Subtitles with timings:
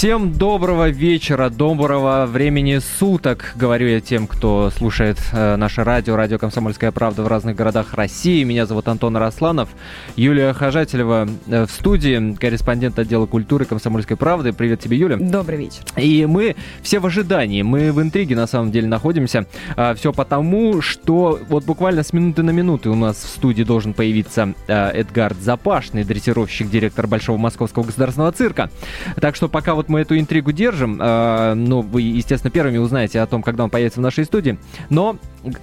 [0.00, 6.38] Всем доброго вечера, доброго времени суток, говорю я тем, кто слушает э, наше радио, радио
[6.38, 8.42] «Комсомольская правда» в разных городах России.
[8.42, 9.68] Меня зовут Антон Росланов.
[10.16, 14.54] Юлия Хожателева э, в студии, корреспондент отдела культуры «Комсомольской правды».
[14.54, 15.18] Привет тебе, Юля.
[15.18, 15.82] Добрый вечер.
[15.98, 19.44] И мы все в ожидании, мы в интриге на самом деле находимся.
[19.76, 23.92] А, все потому, что вот буквально с минуты на минуту у нас в студии должен
[23.92, 28.70] появиться а, Эдгард Запашный, дрессировщик, директор Большого Московского государственного цирка.
[29.20, 30.98] Так что пока вот мы эту интригу держим.
[31.00, 34.58] Э, ну, вы, естественно, первыми узнаете о том, когда он появится в нашей студии.
[34.88, 35.16] Но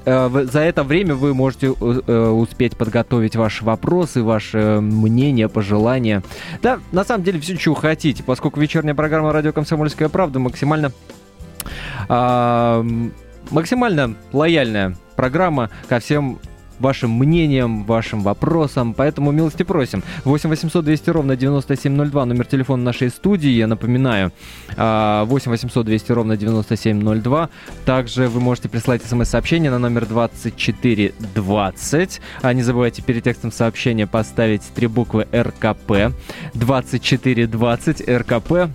[0.06, 6.24] э, за это время вы можете э, успеть подготовить ваши вопросы, ваше мнение, пожелания.
[6.62, 10.92] Да, на самом деле, все, что хотите, поскольку вечерняя программа «Радио Комсомольская правда» максимально...
[12.10, 12.84] Э,
[13.50, 16.40] максимально лояльная программа ко всем
[16.80, 18.94] вашим мнением, вашим вопросам.
[18.94, 20.04] Поэтому милости просим.
[20.24, 24.32] 8 800 200 ровно 9702, номер телефона нашей студии, я напоминаю.
[24.78, 27.50] 8 800 200 ровно 9702.
[27.86, 32.22] Также вы можете прислать смс-сообщение на номер 2420.
[32.42, 36.14] А не забывайте перед текстом сообщения поставить три буквы РКП.
[36.54, 38.70] 2420 РКП.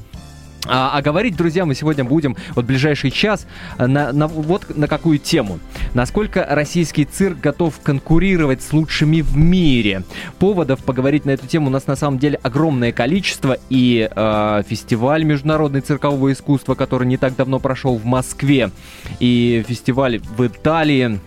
[0.67, 3.47] А, а говорить, друзья, мы сегодня будем вот ближайший час
[3.79, 5.59] э, на, на, вот на какую тему.
[5.93, 10.05] Насколько российский цирк готов конкурировать с лучшими в мире.
[10.39, 13.57] Поводов поговорить на эту тему у нас на самом деле огромное количество.
[13.71, 18.71] И э, фестиваль международный циркового искусства, который не так давно прошел в Москве,
[19.19, 21.19] и фестиваль в Италии,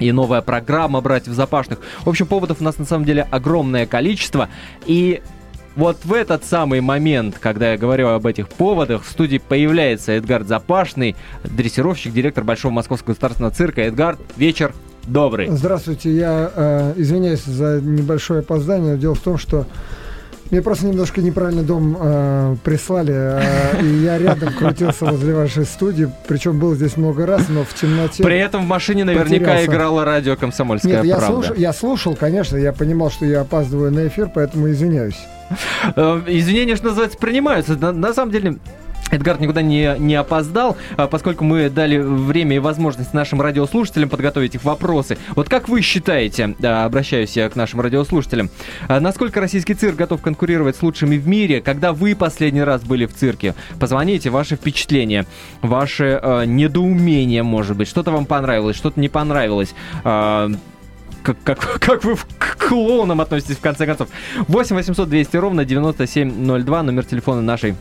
[0.00, 1.78] и новая программа «Братьев Запашных».
[2.04, 4.48] В общем, поводов у нас на самом деле огромное количество.
[4.86, 5.22] И
[5.76, 10.46] вот в этот самый момент, когда я говорю об этих поводах, в студии появляется Эдгард
[10.46, 13.82] Запашный, дрессировщик, директор Большого Московского государственного цирка.
[13.82, 14.72] Эдгард, вечер
[15.06, 15.48] добрый.
[15.50, 18.96] Здравствуйте, я э, извиняюсь за небольшое опоздание.
[18.96, 19.66] Дело в том, что
[20.50, 26.10] мне просто немножко неправильно дом э, прислали, э, и я рядом крутился возле вашей студии,
[26.28, 28.22] причем был здесь много раз, но в темноте.
[28.22, 29.66] При этом в машине наверняка потерялся.
[29.66, 31.26] играло радио «Комсомольская Нет, правда».
[31.26, 35.18] Я слушал, я слушал, конечно, я понимал, что я опаздываю на эфир, поэтому извиняюсь.
[35.96, 37.76] Э, извинения, что называется, принимаются.
[37.76, 38.58] На, на самом деле,
[39.10, 44.54] Эдгард никуда не, не опоздал, а, поскольку мы дали время и возможность нашим радиослушателям подготовить
[44.54, 45.18] их вопросы.
[45.36, 48.50] Вот как вы считаете, обращаюсь я к нашим радиослушателям,
[48.88, 51.60] а, насколько российский цирк готов конкурировать с лучшими в мире?
[51.60, 53.54] Когда вы последний раз были в цирке?
[53.78, 55.26] Позвоните, ваши впечатления,
[55.62, 59.74] ваши э, недоумения, может быть, что-то вам понравилось, что-то не понравилось.
[60.04, 60.48] Э,
[61.24, 64.08] как, как, как вы к клоунам относитесь в конце концов.
[64.46, 67.74] 8 800 200 ровно 9702, номер телефона нашей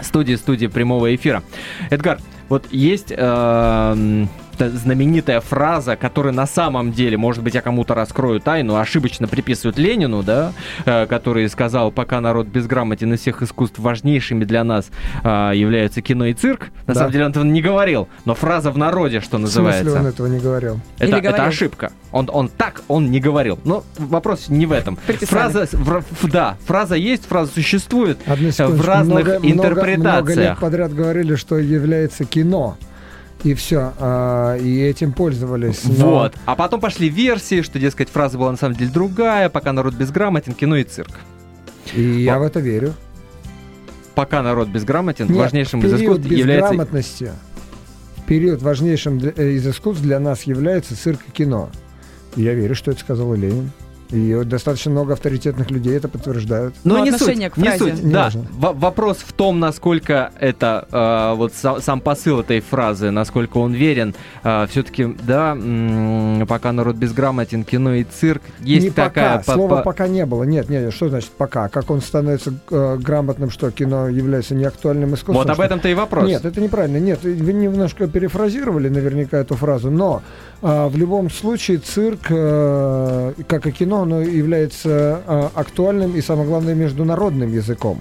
[0.00, 1.42] студии, студии прямого эфира.
[1.90, 4.26] Эдгар, вот есть э,
[4.58, 10.22] знаменитая фраза, которая на самом деле, может быть, я кому-то раскрою тайну, ошибочно приписывают Ленину,
[10.22, 10.52] да,
[10.84, 14.90] э, который сказал, пока народ безграмотен из всех искусств важнейшими для нас
[15.22, 16.70] э, являются кино и цирк.
[16.86, 17.00] На да.
[17.00, 19.84] самом деле он этого не говорил, но фраза в народе, что называется.
[19.84, 20.80] В смысле он этого не говорил?
[20.98, 21.92] Это, Или это ошибка.
[22.12, 23.58] Он, он так, он не говорил.
[23.64, 24.96] Но вопрос не в этом.
[24.96, 29.98] Фраза, в, да, фраза есть, фраза существует в разных много, интерпретациях.
[29.98, 32.76] Много, много лет подряд говорили, что является кино
[33.46, 35.84] и все, а, и этим пользовались.
[35.84, 36.10] Но...
[36.10, 36.34] Вот.
[36.46, 40.52] А потом пошли версии, что, дескать, фраза была на самом деле другая, пока народ безграмотен,
[40.52, 41.12] кино и цирк.
[41.94, 42.18] И По...
[42.18, 42.94] я в это верю.
[44.16, 47.34] Пока народ безграмотен, Нет, важнейшим из искусств является...
[48.26, 51.70] Период важнейшим э, из искусств для нас является цирк и кино.
[52.34, 53.70] Я верю, что это сказал Ленин.
[54.10, 56.74] И достаточно много авторитетных людей это подтверждают.
[56.84, 58.02] Но, Но не суть, к не суть.
[58.02, 63.58] Не да, вопрос в том, насколько это э, вот сам, сам посыл этой фразы, насколько
[63.58, 64.14] он верен.
[64.44, 69.38] Э, все-таки, да, м- пока народ безграмотен, кино и цирк есть не такая.
[69.38, 69.54] Пока.
[69.54, 70.44] Слова пока не было.
[70.44, 71.68] Нет, нет, что значит пока?
[71.68, 75.46] Как он становится э, грамотным, что кино является неактуальным искусством?
[75.46, 76.28] Вот об этом-то и вопрос.
[76.28, 76.98] Нет, это неправильно.
[76.98, 80.22] Нет, вы немножко перефразировали наверняка эту фразу, но
[80.62, 86.48] э, в любом случае цирк, э, как и кино оно является а, актуальным и, самое
[86.48, 88.00] главное, международным языком.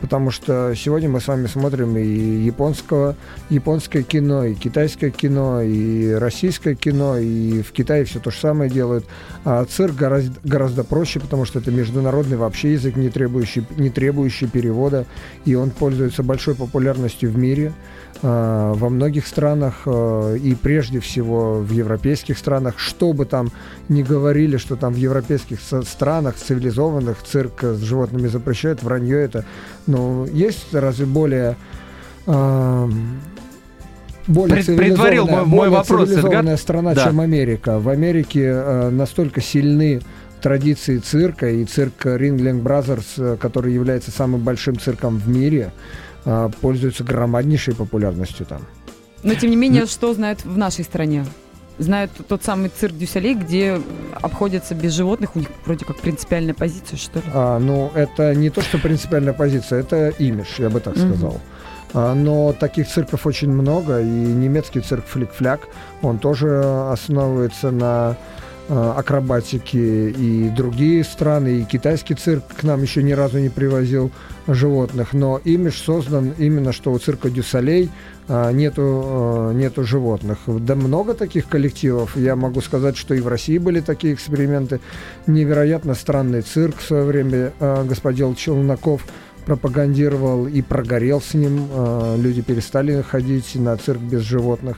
[0.00, 3.16] Потому что сегодня мы с вами смотрим и японского,
[3.50, 8.70] японское кино, и китайское кино, и российское кино, и в Китае все то же самое
[8.70, 9.04] делают.
[9.44, 14.46] А цирк гораздо, гораздо проще, потому что это международный вообще язык, не требующий, не требующий
[14.46, 15.06] перевода,
[15.44, 17.72] и он пользуется большой популярностью в мире.
[18.22, 23.50] Э, во многих странах э, и прежде всего в европейских странах, что бы там
[23.88, 29.46] ни говорили, что там в европейских странах цивилизованных цирк с животными запрещают, вранье это.
[29.90, 31.56] Но есть разве более
[32.26, 32.88] э,
[34.26, 37.04] более Пред, цивилизованная, мой, мой вопрос, цивилизованная страна, да.
[37.04, 37.78] чем Америка.
[37.78, 40.00] В Америке э, настолько сильны
[40.40, 45.72] традиции цирка и цирк Ringling Brothers, который является самым большим цирком в мире,
[46.24, 48.62] а, пользуются громаднейшей популярностью там.
[49.22, 51.26] Но, тем не менее, что знают в нашей стране?
[51.80, 53.80] Знают тот самый цирк Дюсалей, где
[54.20, 57.24] обходятся без животных, у них вроде как принципиальная позиция, что ли?
[57.32, 61.32] А, ну, это не то, что принципиальная позиция, это имидж, я бы так сказал.
[61.32, 61.90] Mm-hmm.
[61.94, 65.60] А, но таких цирков очень много, и немецкий цирк Флик-Фляк,
[66.02, 66.62] он тоже
[66.92, 68.16] основывается на
[68.70, 74.10] акробатики и другие страны, и китайский цирк к нам еще ни разу не привозил
[74.46, 77.90] животных, но имидж создан именно, что у цирка Дюсалей
[78.28, 80.38] а, нету, нету животных.
[80.46, 84.80] Да много таких коллективов, я могу сказать, что и в России были такие эксперименты.
[85.26, 89.04] Невероятно странный цирк в свое время господин Челноков–
[89.50, 91.68] пропагандировал и прогорел с ним.
[92.18, 94.76] Люди перестали ходить на цирк без животных.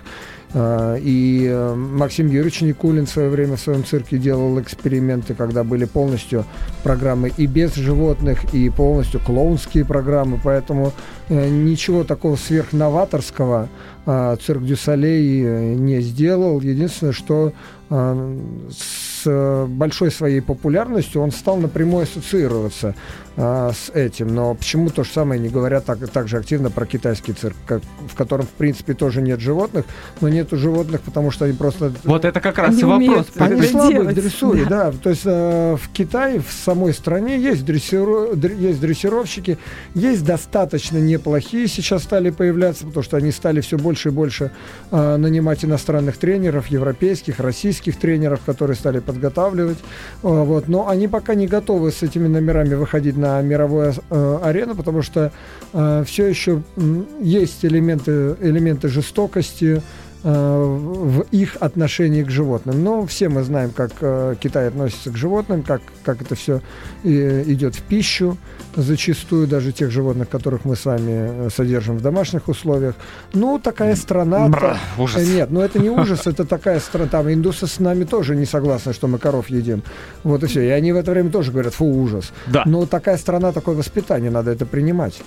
[0.54, 5.64] А, и э, Максим Юрьевич Никулин в свое время в своем цирке делал эксперименты, когда
[5.64, 6.44] были полностью
[6.82, 10.38] программы и без животных, и полностью клоунские программы.
[10.42, 10.92] Поэтому
[11.28, 13.68] э, ничего такого сверхноваторского
[14.04, 16.60] цирк Дюсалей э, не сделал.
[16.60, 17.52] Единственное, что
[17.90, 22.94] с большой своей популярностью он стал напрямую ассоциироваться
[23.36, 24.34] а, с этим.
[24.34, 27.82] Но почему то же самое не говорят так, так же активно про китайский цирк, как,
[28.08, 29.84] в котором, в принципе, тоже нет животных,
[30.20, 31.92] но нету животных, потому что они просто...
[32.04, 33.26] Вот это как раз и вопрос.
[33.36, 34.90] Они слабые в дрессуре, да.
[34.90, 34.98] да.
[35.02, 38.34] То есть э, в Китае, в самой стране есть, дрессиру...
[38.34, 39.58] есть дрессировщики,
[39.94, 44.50] есть достаточно неплохие сейчас стали появляться, потому что они стали все больше и больше
[44.90, 49.78] э, нанимать иностранных тренеров, европейских, российских тренеров, которые стали подготавливать.
[50.22, 50.68] Э, вот.
[50.68, 55.32] Но они пока не готовы с этими номерами выходить на мировую э, арену, потому что
[55.72, 59.82] э, все еще э, есть элементы, элементы жестокости,
[60.24, 62.84] Э, в их отношении к животным.
[62.84, 66.60] Но все мы знаем, как э, Китай относится к животным, как, как это все
[67.02, 68.36] идет в пищу,
[68.76, 72.94] зачастую даже тех животных, которых мы с вами э, содержим в домашних условиях.
[73.34, 74.48] Ну, такая страна...
[74.48, 75.26] Бра, ужас.
[75.26, 77.08] Нет, ну это не ужас, это такая страна.
[77.08, 79.82] Там индусы с нами тоже не согласны, что мы коров едим.
[80.24, 80.62] Вот и все.
[80.62, 82.32] И они в это время тоже говорят, фу, ужас.
[82.46, 82.62] Да.
[82.66, 85.22] Но такая страна, такое воспитание, надо это принимать.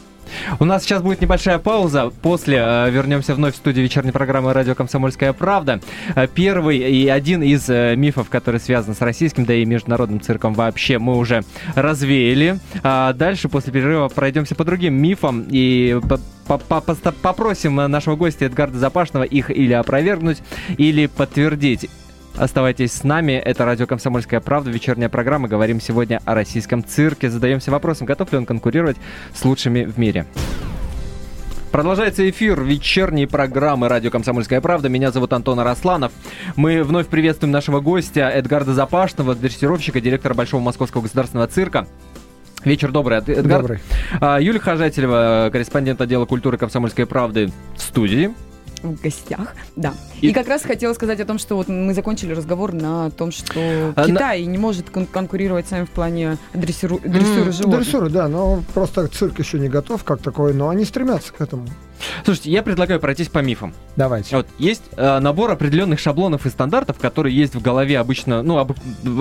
[0.59, 2.11] У нас сейчас будет небольшая пауза.
[2.21, 5.79] После э, вернемся вновь в студию вечерней программы «Радио Комсомольская правда».
[6.15, 10.53] Э, первый и один из э, мифов, который связан с российским, да и международным цирком
[10.53, 11.43] вообще, мы уже
[11.75, 12.59] развеяли.
[12.83, 15.99] А дальше, после перерыва, пройдемся по другим мифам и
[17.21, 20.41] попросим нашего гостя Эдгарда Запашного их или опровергнуть,
[20.77, 21.89] или подтвердить.
[22.37, 23.31] Оставайтесь с нами.
[23.31, 25.47] Это радио «Комсомольская правда», вечерняя программа.
[25.47, 27.29] Говорим сегодня о российском цирке.
[27.29, 28.97] Задаемся вопросом, готов ли он конкурировать
[29.33, 30.25] с лучшими в мире.
[31.71, 34.89] Продолжается эфир вечерней программы «Радио Комсомольская правда».
[34.89, 36.11] Меня зовут Антон Арасланов.
[36.57, 41.87] Мы вновь приветствуем нашего гостя Эдгарда Запашного, дрессировщика, директора Большого Московского государственного цирка.
[42.65, 43.61] Вечер добрый, Эдгар.
[43.61, 43.79] Добрый.
[44.19, 48.33] А, Юлия Хожателева, корреспондент отдела культуры «Комсомольской правды» в студии
[48.83, 49.93] в гостях, да.
[50.21, 53.31] И, и как раз хотела сказать о том, что вот мы закончили разговор на том,
[53.31, 56.99] что а, Китай не может кон- конкурировать с вами в плане дрессиру...
[57.03, 57.81] дрессуры mm, животных.
[57.81, 61.67] Дрессуры, да, но просто цирк еще не готов как такой, но они стремятся к этому.
[62.23, 63.73] Слушайте, я предлагаю пройтись по мифам.
[63.95, 64.35] Давайте.
[64.35, 68.73] Вот есть э, набор определенных шаблонов и стандартов, которые есть в голове обычно, ну, об,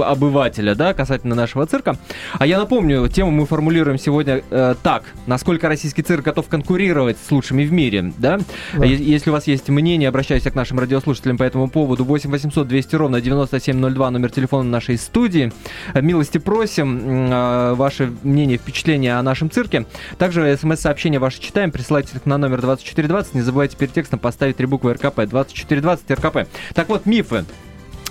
[0.02, 1.96] обывателя, да, касательно нашего цирка.
[2.38, 7.30] А я напомню, тему мы формулируем сегодня э, так: насколько российский цирк готов конкурировать с
[7.30, 8.38] лучшими в мире, да?
[8.74, 8.84] да.
[8.84, 12.04] Если у вас есть мнение, обращаюсь к нашим радиослушателям по этому поводу.
[12.04, 15.52] 8 800 200 ровно 9702 номер телефона нашей студии.
[15.94, 19.86] Милости просим э, ваше мнение, впечатления о нашем цирке.
[20.18, 23.34] Также смс-сообщения ваши читаем, присылайте их на номер 2420.
[23.34, 25.26] Не забывайте перед текстом поставить три буквы РКП.
[25.26, 26.48] 2420 РКП.
[26.74, 27.44] Так вот, мифы.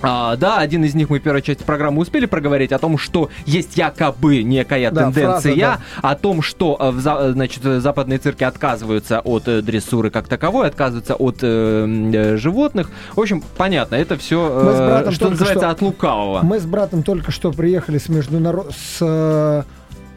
[0.06, 3.30] А, да, один из них мы в первой части программы успели проговорить о том, что
[3.46, 6.10] есть якобы некая да, тенденция, фраза, да.
[6.10, 11.38] о том, что э, значит, западные цирки отказываются от э, дрессуры как таковой, отказываются от
[11.42, 12.92] э, животных.
[13.16, 16.42] В общем, понятно, это все, э, что называется, что, от лукавого.
[16.44, 18.74] Мы с братом только что приехали с международ...
[18.76, 19.66] с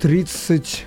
[0.01, 0.87] 30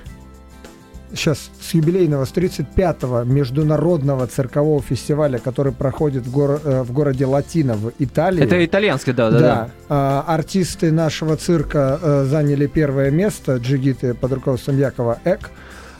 [1.13, 7.25] сейчас с юбилейного, с 35-го международного циркового фестиваля, который проходит в, горо, э, в городе
[7.25, 8.43] Латино в Италии.
[8.43, 9.39] Это итальянский, да, да.
[9.39, 9.69] Да.
[9.89, 15.49] А, артисты нашего цирка а, заняли первое место, джигиты под руководством Якова Эк.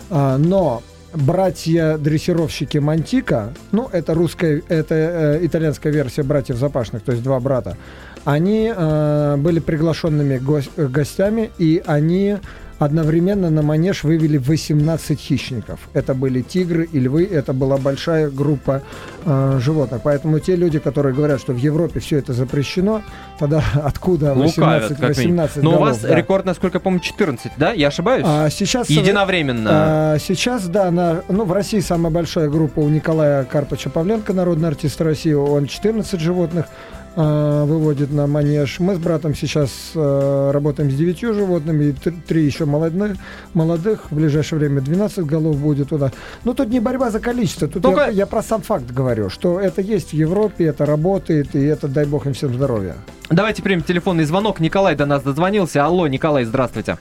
[0.10, 0.82] А, но
[1.14, 7.78] братья-дрессировщики Мантика, ну, это русская, это э, итальянская версия братьев Запашных, то есть два брата,
[8.26, 12.38] они э, были приглашенными го- гостями, и они
[12.80, 15.80] одновременно на манеж вывели 18 хищников.
[15.94, 18.82] Это были тигры и львы, это была большая группа
[19.26, 20.02] э, животных.
[20.04, 23.04] Поэтому те люди, которые говорят, что в Европе все это запрещено,
[23.38, 26.16] тогда откуда 18, Лукавят, 18 Но голов, у вас да.
[26.16, 27.74] рекорд, насколько я помню, 14, да?
[27.74, 28.24] Я ошибаюсь?
[28.26, 29.70] А, сейчас, Единовременно.
[29.72, 34.70] А, сейчас, да, на, ну, в России самая большая группа у Николая Карпача Павленко, народный
[34.70, 38.80] артист России, он 14 животных э, выводит на манеж.
[38.80, 43.18] Мы с братом сейчас э, работаем с девятью животными, и три еще молодых,
[43.54, 44.12] молодых.
[44.12, 46.12] В ближайшее время 12 голов будет туда.
[46.44, 48.06] Но тут не борьба за количество, тут Только...
[48.06, 51.88] я, я про сам факт говорю, что это есть в Европе, это работает, и это,
[51.88, 52.96] дай бог им всем здоровья.
[53.30, 54.60] Давайте примем телефонный звонок.
[54.60, 55.86] Николай до нас дозвонился.
[55.86, 56.98] Алло, Николай, здравствуйте.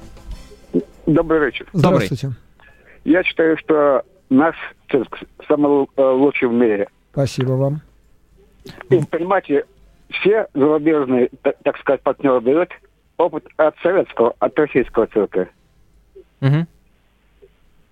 [1.07, 1.67] Добрый вечер.
[1.73, 2.33] Здравствуйте.
[3.05, 4.55] Я считаю, что наш
[4.91, 6.89] цирк самый э, лучший в мире.
[7.13, 7.81] Спасибо вам.
[8.91, 9.65] И, понимаете,
[10.11, 11.31] все зарубежные,
[11.63, 12.69] так сказать, партнеры берут
[13.17, 15.49] опыт от советского, от российского цирка.
[16.41, 16.67] Угу.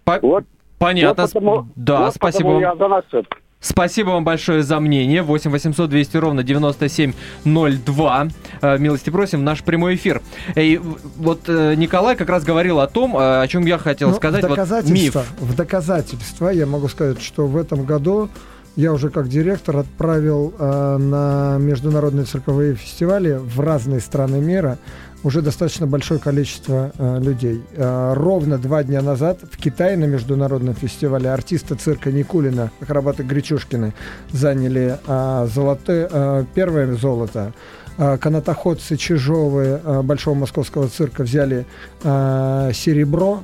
[0.04, 0.44] По- вот,
[0.78, 1.22] Понятно.
[1.22, 2.60] Вот потому, да, вот спасибо.
[2.60, 3.36] Я за наш цирк.
[3.58, 5.22] Спасибо вам большое за мнение.
[5.22, 8.28] 8 800 200 ровно 9702.
[8.60, 10.20] Э, милости просим, наш прямой эфир.
[10.54, 10.78] И
[11.16, 14.44] вот э, Николай как раз говорил о том, э, о чем я хотел ну, сказать.
[14.44, 18.28] В доказательство, вот, в доказательство я могу сказать, что в этом году
[18.76, 24.78] я уже как директор отправил э, на международные цирковые фестивали в разные страны мира
[25.22, 27.62] уже достаточно большое количество э, людей.
[27.74, 33.94] Э, ровно два дня назад в Китае на международном фестивале артисты цирка Никулина, акробаты Гречушкины,
[34.30, 37.54] заняли э, золотое, э, первое золото.
[37.98, 41.66] Э, канатоходцы Чижовы э, Большого Московского цирка взяли
[42.04, 43.42] э, серебро,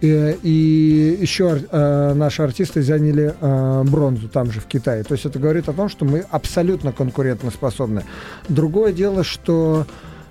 [0.00, 5.04] и, и еще э, наши артисты заняли э, бронзу там же в Китае.
[5.04, 8.04] То есть это говорит о том, что мы абсолютно конкурентоспособны.
[8.48, 9.86] Другое дело, что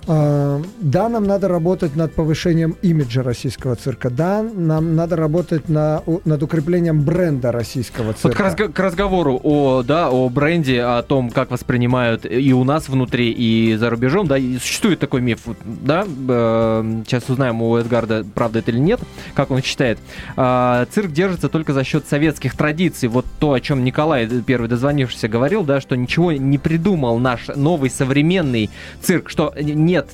[0.06, 4.10] да, нам надо работать над повышением имиджа российского цирка.
[4.10, 8.28] Да, нам надо работать на, над укреплением бренда российского цирка.
[8.28, 12.64] Вот к, разго- к разговору о, да, о бренде, о том, как воспринимают и у
[12.64, 17.76] нас внутри, и за рубежом, да, и существует такой миф, да, э, сейчас узнаем у
[17.76, 19.00] Эдгарда, правда это или нет,
[19.34, 19.98] как он считает.
[20.36, 23.08] Э, цирк держится только за счет советских традиций.
[23.08, 27.90] Вот то, о чем Николай, первый дозвонившийся, говорил, да, что ничего не придумал наш новый
[27.90, 28.70] современный
[29.02, 30.10] цирк, что не нет,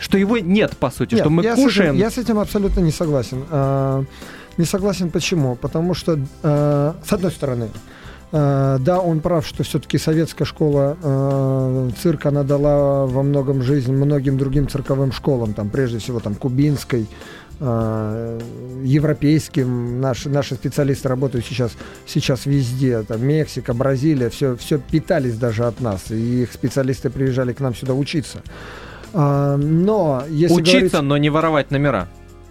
[0.00, 1.94] что его нет, по сути, нет, что мы я кушаем.
[1.94, 3.44] С этим, я с этим абсолютно не согласен.
[3.50, 4.04] А,
[4.56, 5.56] не согласен почему?
[5.56, 7.68] Потому что, а, с одной стороны,
[8.30, 13.92] а, да, он прав, что все-таки советская школа э, цирка, она дала во многом жизнь
[13.92, 17.06] многим другим цирковым школам, там, прежде всего, там, кубинской,
[17.60, 18.40] э,
[18.84, 20.00] европейским.
[20.00, 21.72] Наши, наши специалисты работают сейчас,
[22.06, 23.02] сейчас везде.
[23.02, 26.10] Там, Мексика, Бразилия, все, все питались даже от нас.
[26.10, 28.42] И их специалисты приезжали к нам сюда учиться.
[29.14, 31.08] А, но если Учиться, говорить...
[31.08, 32.08] но не воровать номера.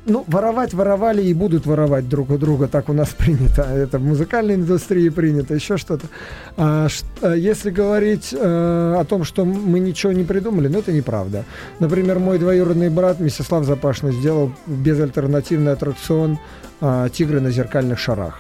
[0.09, 3.63] Ну, воровать воровали и будут воровать друг у друга, так у нас принято.
[3.63, 6.07] Это в музыкальной индустрии принято, еще что-то.
[6.55, 6.87] А,
[7.21, 11.43] а, если говорить а, о том, что мы ничего не придумали, ну, это неправда.
[11.79, 16.39] Например, мой двоюродный брат Мисослав Запашный сделал безальтернативный аттракцион
[16.79, 18.39] а, «Тигры на зеркальных шарах».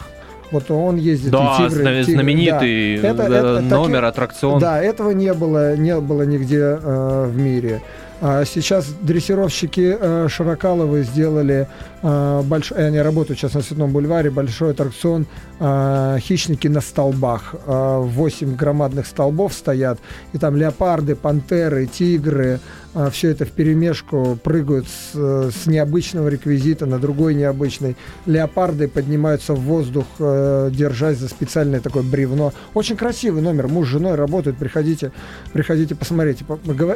[0.51, 3.09] Вот он ездит да, и тигры, знаменитый да.
[3.09, 4.59] это, это, номер, таки, аттракцион.
[4.59, 7.81] Да, этого не было, не было нигде э, в мире.
[8.19, 11.67] А сейчас дрессировщики э, Широкаловы сделали
[12.01, 15.27] э, большой, они работают сейчас на Цветном бульваре, большой аттракцион
[15.59, 17.53] э, «Хищники на столбах».
[17.67, 19.99] Восемь громадных столбов стоят,
[20.33, 22.59] и там леопарды, пантеры, тигры,
[22.97, 27.95] а, все это в перемешку прыгают с, с необычного реквизита на другой необычный.
[28.25, 32.53] Леопарды поднимаются в воздух, э, держась за специальное такое бревно.
[32.73, 33.67] Очень красивый номер.
[33.67, 34.57] Муж с женой работают.
[34.57, 35.11] Приходите,
[35.53, 36.43] приходите, посмотрите.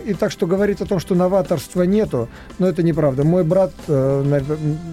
[0.08, 3.24] И так что говорить о том, что новаторства нету, но это неправда.
[3.24, 4.42] Мой брат э,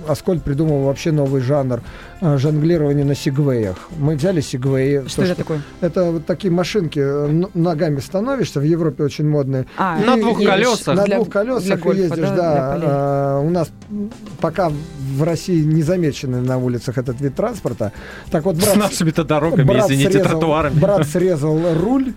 [0.07, 1.81] Аскольд придумал вообще новый жанр
[2.21, 3.89] э, жонглирования на сегвеях.
[3.97, 5.05] Мы взяли сегвеи.
[5.07, 5.63] Что то, это что такое?
[5.81, 7.01] Это вот такие машинки.
[7.03, 9.65] Э, ногами становишься, в Европе очень модные.
[9.79, 12.35] А, и, на двух колесах на для, двух колесах для гольфа, ездишь, да.
[12.35, 13.71] да а, у нас
[14.41, 17.93] пока в России не замечены на улицах этот вид транспорта.
[18.31, 20.79] Так вот, брат, С нашими-то дорогами, брат извините, срезал, тротуарами.
[20.79, 22.13] Брат срезал руль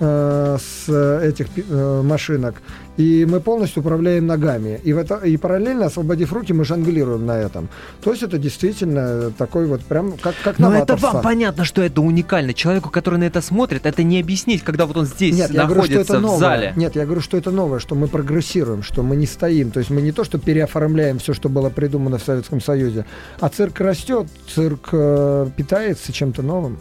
[0.00, 2.56] э, с этих э, машинок
[2.96, 4.80] и мы полностью управляем ногами.
[4.84, 7.68] И, в это, и параллельно, освободив руки, мы жонглируем на этом.
[8.02, 12.00] То есть это действительно такой вот прям как, как Но это вам понятно, что это
[12.00, 12.54] уникально.
[12.54, 15.66] Человеку, который на это смотрит, это не объяснить, когда вот он здесь Нет, находится я
[15.66, 16.72] говорю, что это в зале.
[16.76, 19.70] Нет, я говорю, что это новое, что мы прогрессируем, что мы не стоим.
[19.70, 23.06] То есть мы не то, что переоформляем все, что было придумано в Советском Союзе,
[23.40, 26.78] а цирк растет, цирк э, питается чем-то новым.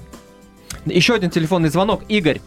[0.86, 2.04] Еще один телефонный звонок.
[2.08, 2.42] Игорь.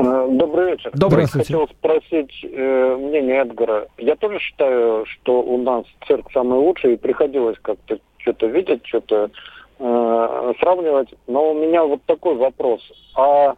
[0.00, 0.90] Э, Добрый вечер.
[0.94, 1.26] Добрый.
[1.26, 3.88] Хотел спросить э, мнение Эдгара.
[3.98, 9.30] Я тоже считаю, что у нас цирк самый лучший, и приходилось как-то что-то видеть, что-то
[9.78, 11.14] э, сравнивать.
[11.26, 12.80] Но у меня вот такой вопрос.
[13.16, 13.54] А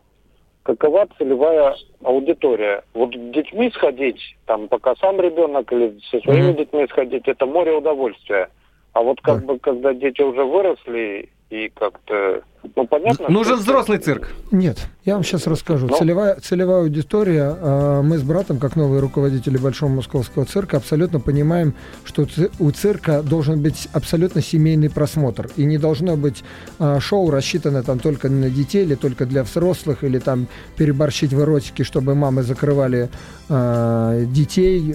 [0.62, 2.84] какова целевая аудитория?
[2.94, 6.58] Вот с детьми сходить, там, пока сам ребенок или со своими mm-hmm.
[6.58, 8.50] детьми сходить, это море удовольствия.
[8.92, 9.46] А вот как да.
[9.46, 12.42] бы, когда дети уже выросли и как-то
[12.74, 13.28] ну, понятно.
[13.28, 14.28] Нужен взрослый цирк.
[14.50, 15.86] Нет, я вам сейчас расскажу.
[15.86, 15.92] Но...
[15.92, 15.98] Ну.
[15.98, 21.74] Целевая, целевая аудитория, э, мы с братом, как новые руководители Большого Московского цирка, абсолютно понимаем,
[22.04, 22.26] что
[22.58, 25.50] у цирка должен быть абсолютно семейный просмотр.
[25.56, 26.44] И не должно быть
[26.78, 31.40] э, шоу рассчитано там только на детей или только для взрослых, или там переборщить в
[31.40, 33.10] эротике, чтобы мамы закрывали
[33.48, 34.94] э, детей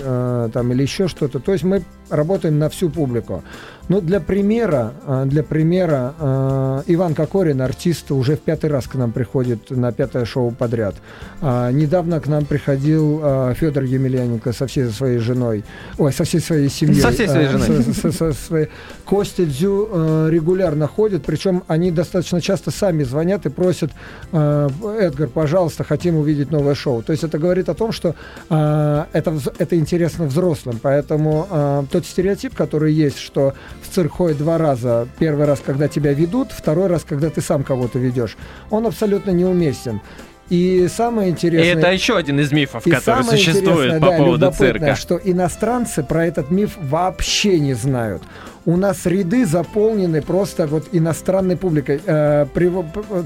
[0.53, 1.39] там, или еще что-то.
[1.39, 3.43] То есть мы работаем на всю публику.
[3.89, 8.95] Ну, для примера, э, для примера, э, Иван Кокорин артист, уже в пятый раз к
[8.95, 10.95] нам приходит на пятое шоу подряд.
[11.41, 15.63] А, недавно к нам приходил а, Федор Емельяненко со всей своей женой,
[15.97, 17.01] ой, со всей своей семьей.
[17.01, 17.83] Со всей своей женой.
[17.83, 18.67] Со, со, со своей.
[19.07, 23.91] Костя Дзю а, регулярно ходит, причем они достаточно часто сами звонят и просят,
[24.33, 27.01] а, Эдгар, пожалуйста, хотим увидеть новое шоу.
[27.01, 28.15] То есть это говорит о том, что
[28.49, 34.39] а, это, это интересно взрослым, поэтому а, тот стереотип, который есть, что в цирк ходит
[34.39, 38.35] два раза, первый раз, когда тебя ведут, второй раз, когда ты сам кого-то ведешь,
[38.69, 40.01] он абсолютно неуместен.
[40.49, 41.73] И самое интересное...
[41.73, 44.95] И это еще один из мифов, который существует по да, поводу цирка.
[44.95, 48.23] что иностранцы про этот миф вообще не знают
[48.67, 52.01] у нас ряды заполнены просто вот иностранной публикой.
[52.05, 52.69] Э, при,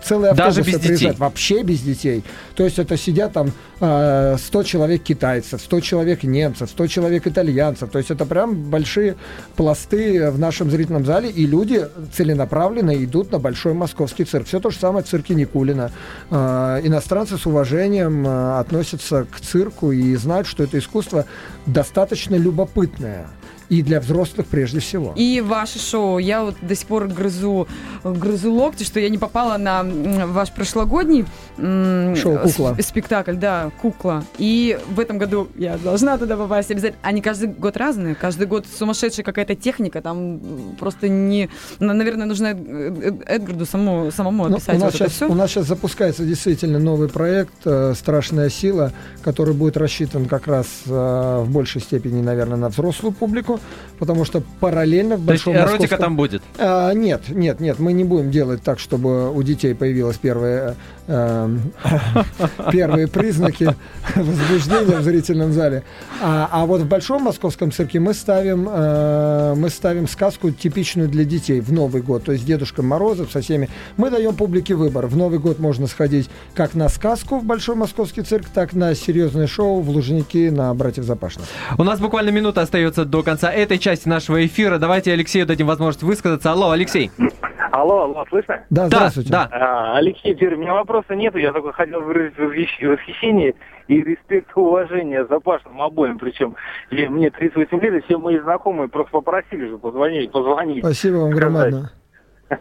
[0.03, 0.99] целые автобусы Даже без приезжают.
[0.99, 1.19] Детей.
[1.19, 2.23] Вообще без детей.
[2.53, 7.89] То есть это сидят там э, 100 человек китайцев, 100 человек немцев, 100 человек итальянцев.
[7.89, 9.15] То есть это прям большие
[9.55, 14.45] пласты в нашем зрительном зале, и люди целенаправленно идут на большой московский цирк.
[14.45, 15.91] Все то же самое в цирке Никулина.
[16.29, 21.25] Э, иностранцы с уважением э, относятся к цирку и знают, что это искусство
[21.65, 23.25] достаточно любопытное
[23.71, 25.13] и для взрослых прежде всего.
[25.15, 26.17] И ваше шоу.
[26.17, 27.69] Я вот до сих пор грызу,
[28.03, 29.85] грызу локти, что я не попала на
[30.25, 31.25] ваш прошлогодний
[31.57, 32.75] шоу «Кукла».
[32.81, 34.25] спектакль, да, «Кукла».
[34.37, 36.99] И в этом году я должна туда попасть обязательно.
[37.01, 40.41] Они каждый год разные, каждый год сумасшедшая какая-то техника, там
[40.77, 41.49] просто не...
[41.79, 45.29] Наверное, нужно Эдгарду самому, самому ну, описать у нас вот сейчас, все.
[45.29, 48.91] У нас сейчас запускается действительно новый проект э, «Страшная сила»,
[49.23, 53.60] который будет рассчитан как раз э, в большей степени, наверное, на взрослую публику
[53.99, 55.99] потому что параллельно в большом То есть эротика московском...
[55.99, 56.41] там будет?
[56.57, 60.75] А, нет, нет, нет, мы не будем делать так, чтобы у детей появилась первая
[62.71, 63.75] первые признаки
[64.15, 65.83] возбуждения в зрительном зале.
[66.21, 71.25] А, а вот в Большом Московском цирке мы ставим, э, мы ставим сказку типичную для
[71.25, 72.23] детей в Новый год.
[72.23, 73.69] То есть Дедушка Морозов со всеми.
[73.97, 75.07] Мы даем публике выбор.
[75.07, 79.47] В Новый год можно сходить как на сказку в Большой Московский цирк, так на серьезное
[79.47, 81.45] шоу в Лужники на Братьев Запашных.
[81.77, 84.77] У нас буквально минута остается до конца этой части нашего эфира.
[84.77, 86.51] Давайте Алексею дадим возможность высказаться.
[86.51, 87.11] Алло, Алексей.
[87.71, 88.63] Алло, алло, слышно?
[88.69, 89.31] Да, здравствуйте.
[89.31, 89.47] Да.
[89.51, 93.55] А, Алексей, теперь у меня вопроса нету, я только хотел выразить восхищение
[93.87, 96.19] и респект и уважение запашным обоим.
[96.19, 96.55] Причем
[96.91, 100.83] я, мне 38 лет, и все мои знакомые просто попросили же позвонить, позвонить.
[100.83, 101.91] Спасибо вам громадно.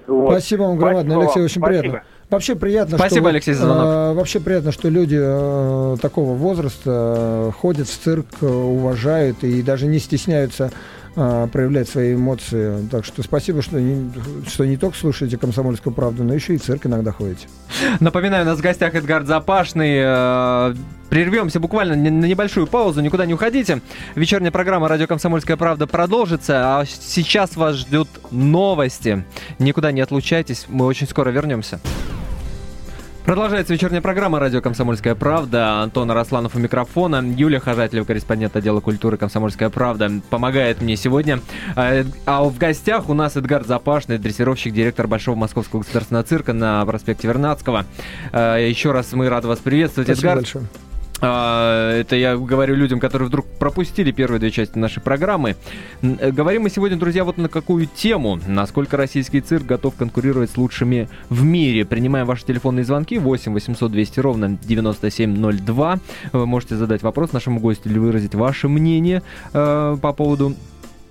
[0.07, 0.31] Вот.
[0.31, 1.83] Спасибо вам громадно, Алексей, очень Спасибо.
[1.83, 2.03] приятно.
[2.31, 3.85] Вообще приятно, Спасибо, что, Алексей, за звонок.
[3.85, 9.61] Э, вообще приятно, что люди э, такого возраста э, ходят в цирк, э, уважают и
[9.63, 10.71] даже не стесняются
[11.17, 12.87] а, проявлять свои эмоции.
[12.91, 14.13] Так что спасибо, что не,
[14.49, 17.49] что не только слушаете «Комсомольскую правду», но еще и в цирк иногда ходите.
[17.99, 20.01] Напоминаю, у нас в гостях Эдгард Запашный.
[20.03, 20.75] Э,
[21.09, 23.83] прервемся буквально на небольшую паузу, никуда не уходите.
[24.15, 29.25] Вечерняя программа «Радио Комсомольская правда» продолжится, а сейчас вас ждут новости.
[29.59, 31.81] Никуда не отлучайтесь, мы очень скоро вернемся.
[33.25, 35.83] Продолжается вечерняя программа «Радио Комсомольская правда».
[35.83, 37.23] Антон Росланов у микрофона.
[37.23, 41.41] Юлия Хожателева, корреспондент отдела культуры «Комсомольская правда», помогает мне сегодня.
[41.77, 46.85] А, а в гостях у нас Эдгард Запашный, дрессировщик, директор Большого Московского государственного цирка на
[46.87, 47.85] проспекте Вернадского.
[48.33, 50.43] А, еще раз мы рады вас приветствовать, Спасибо Эдгард.
[50.43, 50.90] большое.
[51.21, 55.57] А, это я говорю людям, которые вдруг пропустили первые две части нашей программы.
[56.03, 58.41] Э, говорим мы сегодня, друзья, вот на какую тему.
[58.47, 61.85] Насколько российский цирк готов конкурировать с лучшими в мире.
[61.85, 65.99] Принимаем ваши телефонные звонки 8 800 200 ровно 9702.
[66.33, 70.55] Вы можете задать вопрос нашему гостю или выразить ваше мнение э, по поводу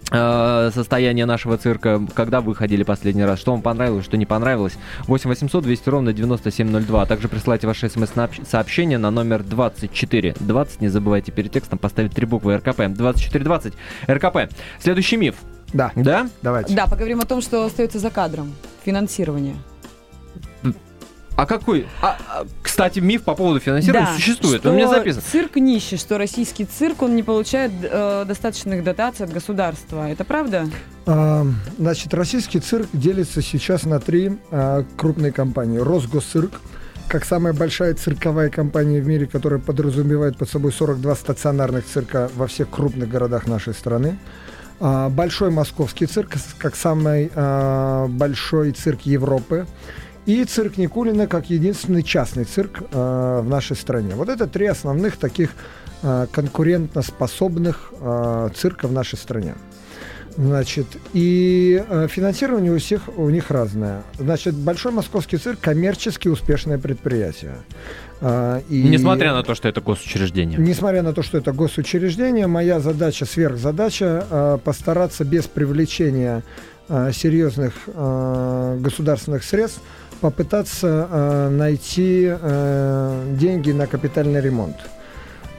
[0.09, 4.77] состояние нашего цирка, когда вы ходили последний раз, что вам понравилось, что не понравилось.
[5.07, 7.05] 8 800 200 ровно 9702.
[7.05, 10.81] Также присылайте ваши смс-сообщения на номер 24 20.
[10.81, 12.87] Не забывайте перед текстом поставить три буквы РКП.
[12.87, 13.73] 2420
[14.07, 14.53] РКП.
[14.79, 15.35] Следующий миф.
[15.73, 15.91] Да.
[15.95, 16.29] Да?
[16.41, 16.75] Давайте.
[16.75, 18.53] Да, поговорим о том, что остается за кадром.
[18.83, 19.55] Финансирование.
[21.39, 21.87] А какой?
[22.01, 24.59] А, а, кстати, миф по поводу финансирования Да, существует.
[24.59, 25.21] что У меня записан.
[25.21, 30.09] цирк нищий, что российский цирк, он не получает э, достаточных дотаций от государства.
[30.09, 30.67] Это правда?
[31.05, 31.45] А,
[31.77, 35.77] Значит, российский цирк делится сейчас на три а, крупные компании.
[35.77, 36.59] Росгосцирк,
[37.07, 42.47] как самая большая цирковая компания в мире, которая подразумевает под собой 42 стационарных цирка во
[42.47, 44.19] всех крупных городах нашей страны.
[44.81, 49.65] А, Большой московский цирк, как самый а, большой цирк Европы.
[50.29, 54.13] И цирк Никулина как единственный частный цирк а, в нашей стране.
[54.13, 55.49] Вот это три основных таких
[56.03, 59.55] а, конкурентоспособных а, цирка в нашей стране.
[60.37, 64.03] Значит, и э, финансирование у всех у них разное.
[64.17, 67.55] Значит, Большой Московский цирк коммерчески успешное предприятие.
[68.21, 70.57] А, и- Несмотря на то, что это госучреждение.
[70.59, 76.43] Несмотря на то, что это госучреждение, моя задача, сверхзадача, э, постараться без привлечения
[76.87, 79.81] э, серьезных э, государственных средств
[80.19, 84.75] попытаться э, найти э, деньги на капитальный ремонт.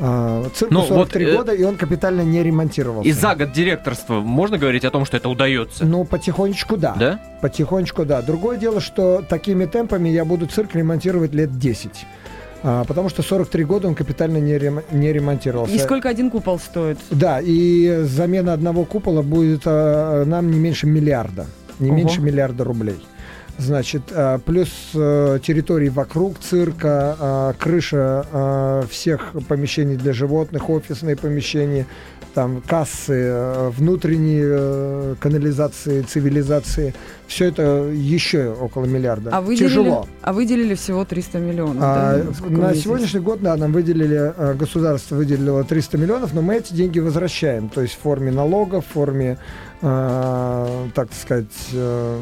[0.02, 3.08] А, Цирку Ну, вот, 43 э, года, и он капитально не ремонтировался.
[3.08, 5.84] И за год директорства можно говорить о том, что это удается?
[5.84, 6.94] Ну, потихонечку да.
[6.98, 7.20] Да?
[7.42, 8.22] Потихонечку, да.
[8.22, 11.90] Другое дело, что такими темпами я буду цирк ремонтировать лет 10.
[12.62, 15.74] А, потому что 43 года он капитально не, рем- не ремонтировался.
[15.74, 16.98] И сколько один купол стоит?
[17.10, 21.46] Да, и замена одного купола будет а, нам не меньше миллиарда.
[21.78, 21.98] Не Ого.
[21.98, 22.98] меньше миллиарда рублей.
[23.60, 31.14] Значит, а, плюс э, территории вокруг цирка, а, крыша а, всех помещений для животных, офисные
[31.14, 31.86] помещения,
[32.34, 36.94] там кассы, э, внутренние э, канализации, цивилизации.
[37.30, 37.62] Все это
[37.94, 39.30] еще около миллиарда.
[39.32, 40.08] А выделили, Тяжело.
[40.20, 41.76] а выделили всего 300 миллионов.
[41.80, 42.48] А, да?
[42.48, 46.72] На мне сегодняшний год, да, нам выделили, э, государство выделило 300 миллионов, но мы эти
[46.74, 49.38] деньги возвращаем, то есть в форме налогов, в форме,
[49.80, 52.18] э, так сказать, э,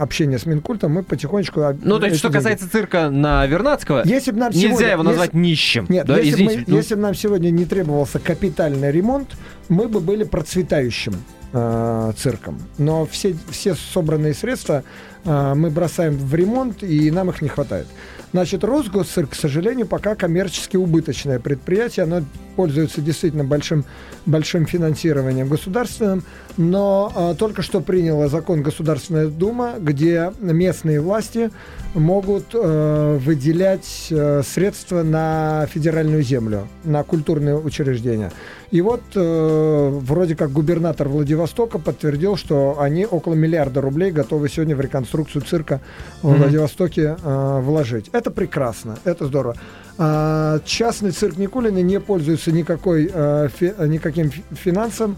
[0.00, 1.60] общения с Минкультом, мы потихонечку...
[1.84, 5.02] Ну, то есть, что деньги- касается цирка на Вернадского, Если бы нам нельзя сегодня- его
[5.04, 5.86] назвать нищим.
[5.88, 6.58] Нет, да, если, извините.
[6.58, 9.28] мы- ну, если бы нам сегодня не требовался капитальный ремонт,
[9.68, 11.14] мы бы были процветающим
[11.52, 12.58] э, цирком.
[12.78, 14.82] Но все, все собранные средства
[15.24, 17.86] э, мы бросаем в ремонт, и нам их не хватает.
[18.32, 22.04] Значит, Росгосцирк, к сожалению, пока коммерчески убыточное предприятие.
[22.04, 22.22] Оно
[22.56, 23.84] пользуется действительно большим,
[24.26, 26.22] большим финансированием государственным,
[26.56, 31.50] но э, только что приняла закон Государственная Дума, где местные власти
[31.94, 38.32] могут э, выделять э, средства на федеральную землю, на культурные учреждения.
[38.70, 44.74] И вот э, вроде как губернатор Владивостока подтвердил, что они около миллиарда рублей готовы сегодня
[44.74, 45.80] в реконструкцию цирка
[46.22, 46.38] в Мгм.
[46.42, 48.08] Владивостоке э, вложить.
[48.12, 49.54] Это прекрасно, это здорово.
[49.98, 55.16] А, частный цирк Никулина не пользуется никакой, э, фи- никаким фи- финансом,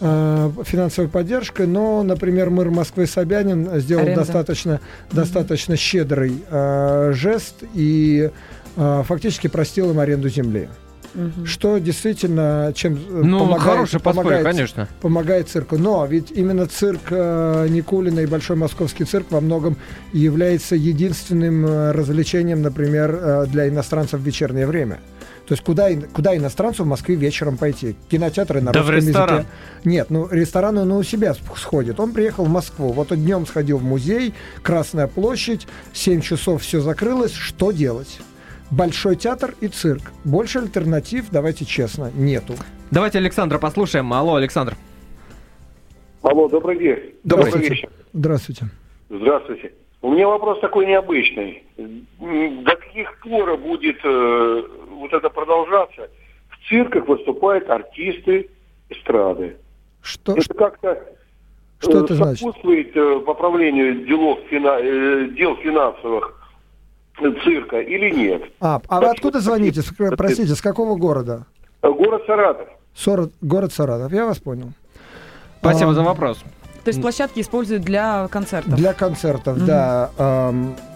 [0.00, 4.20] э, финансовой поддержкой, но, например, мэр Москвы Собянин сделал Аренда.
[4.20, 8.30] достаточно, достаточно щедрый э, жест и
[8.76, 10.68] э, фактически простил им аренду земли.
[11.14, 11.46] Мгм.
[11.46, 14.88] Что действительно чем э, ну, помогает, подспорье, помогает, конечно.
[15.00, 15.76] помогает цирку.
[15.76, 19.76] Но ведь именно цирк э, Никулина и Большой Московский цирк во многом
[20.12, 25.00] является единственным э, развлечением, например, для иностранцев в вечернее время.
[25.50, 27.96] То есть куда, куда иностранцу в Москве вечером пойти?
[28.08, 29.36] Кинотеатры на Да в русском ресторан.
[29.38, 29.50] языке.
[29.82, 31.98] Нет, ну ресторан он у себя сходит.
[31.98, 32.92] Он приехал в Москву.
[32.92, 37.32] Вот он днем сходил в музей, Красная площадь, 7 часов все закрылось.
[37.32, 38.20] Что делать?
[38.70, 40.12] Большой театр и цирк.
[40.24, 42.54] Больше альтернатив, давайте честно, нету.
[42.90, 44.12] Давайте Александра послушаем.
[44.12, 44.74] Алло, Александр.
[46.22, 47.14] Алло, добрый день.
[47.24, 47.88] Добрый Добрый вечер.
[48.12, 48.66] Здравствуйте.
[49.08, 49.72] Здравствуйте.
[50.02, 51.64] У меня вопрос такой необычный.
[51.76, 56.08] До каких пор будет э, вот это продолжаться?
[56.48, 58.50] В цирках выступают артисты
[58.88, 59.56] эстрады.
[60.02, 61.02] Что, Это как-то
[61.80, 62.38] что э, это значит?
[62.38, 66.39] сопутствует э, поправлению делов фина- э, дел финансовых э,
[67.44, 68.42] цирка или нет?
[68.60, 69.82] А, а вы откуда звоните?
[69.82, 71.44] С- Простите, с какого города?
[71.82, 72.68] Э, Город Саратов.
[72.94, 74.12] Сорок- город Саратов.
[74.12, 74.72] Я вас понял.
[75.60, 76.38] Спасибо А, за вопрос.
[76.84, 78.74] То есть площадки используют для концертов?
[78.74, 79.66] Для концертов, Мгм.
[79.66, 80.10] да.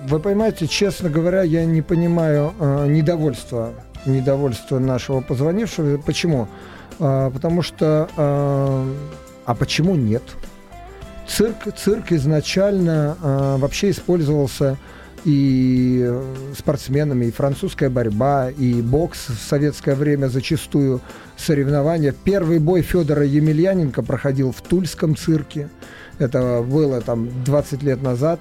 [0.09, 3.71] Вы понимаете, честно говоря, я не понимаю э, недовольства,
[4.07, 5.99] недовольства нашего позвонившего.
[5.99, 6.49] Почему?
[6.99, 8.09] А, Потому что...
[8.17, 8.87] а,
[9.47, 10.23] А почему нет?
[11.27, 14.79] Цирк, цирк изначально а, вообще использовался
[15.25, 21.01] и э, спортсменами, и французская борьба, и бокс в советское время зачастую
[21.37, 22.15] соревнования.
[22.25, 25.71] Первый бой Федора Емельяненко проходил в Тульском цирке.
[26.19, 28.41] Это было там 20 лет назад.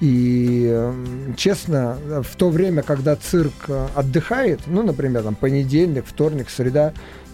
[0.00, 6.50] И, эм, честно, в то время, когда цирк э, отдыхает, ну, например, там понедельник, вторник,
[6.50, 6.92] среда,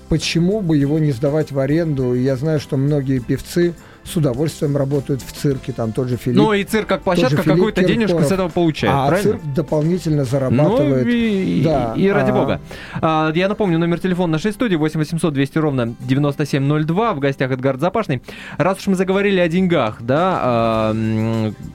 [0.08, 2.14] почему бы его не сдавать в аренду?
[2.14, 6.36] Я знаю, что многие певцы с удовольствием работают в цирке, там тот же Филипп.
[6.38, 9.32] Ну и цирк как площадка какую-то денежку с этого получает, а правильно?
[9.32, 11.04] цирк дополнительно зарабатывает.
[11.04, 12.60] Ну и, Да, и ради а- бога.
[13.00, 17.14] А, я напомню, номер телефона нашей студии 8 800 200 ровно 9702.
[17.14, 18.22] В гостях Эдгард Запашный.
[18.56, 20.96] Раз уж мы заговорили о деньгах, да, а,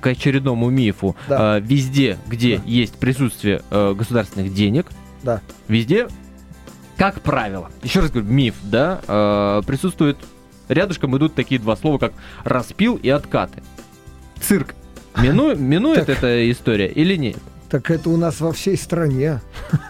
[0.02, 1.16] к очередному мифу.
[1.28, 1.56] Да.
[1.56, 2.64] а, везде, где Да.
[2.66, 4.88] есть присутствие э, государственных денег,
[5.24, 5.42] Да.
[5.68, 6.08] везде,
[6.98, 10.18] как правило, еще раз говорю, миф, да, э, присутствует,
[10.70, 13.62] рядышком идут такие два слова, как распил и откаты.
[14.42, 14.76] Цирк
[15.16, 17.38] Мину- минует эта история или нет?
[17.70, 19.42] Так это у нас во всей стране.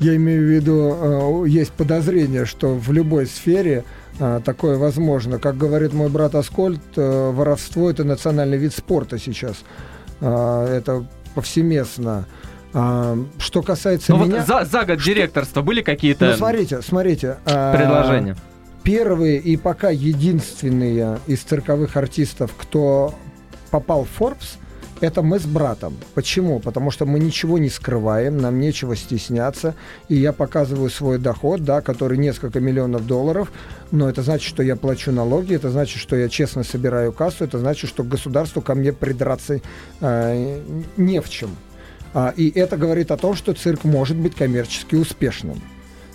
[0.00, 3.84] Я имею в виду, э, есть подозрение, что в любой сфере
[4.18, 5.38] э, такое возможно.
[5.38, 9.56] Как говорит мой брат Аскольд, э, воровство это национальный вид спорта сейчас.
[10.20, 12.26] Это повсеместно.
[12.72, 14.36] А, Что касается Ну меня...
[14.38, 17.38] вот за, за год директорства были какие-то Ну, смотрите, смотрите.
[17.46, 18.36] а, предложения?
[18.82, 23.14] Первые и пока единственные из цирковых артистов, кто
[23.70, 24.56] попал в Forbes,
[25.00, 25.96] это мы с братом.
[26.14, 26.60] Почему?
[26.60, 29.74] Потому что мы ничего не скрываем, нам нечего стесняться,
[30.08, 33.50] и я показываю свой доход, да, который несколько миллионов долларов,
[33.90, 37.58] но это значит, что я плачу налоги, это значит, что я честно собираю кассу, это
[37.58, 39.60] значит, что государству ко мне придраться
[40.00, 40.60] э,
[40.96, 41.56] не в чем.
[42.12, 45.60] А, и это говорит о том, что цирк может быть коммерчески успешным.